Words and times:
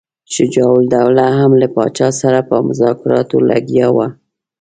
شجاع 0.33 0.69
الدوله 0.79 1.27
هم 1.39 1.51
له 1.61 1.67
پاچا 1.75 2.09
سره 2.21 2.39
په 2.49 2.55
مذاکراتو 2.67 3.37
لګیا 3.49 3.87
وو. 3.95 4.07